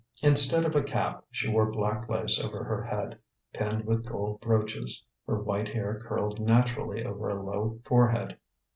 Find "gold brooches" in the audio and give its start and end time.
4.03-5.03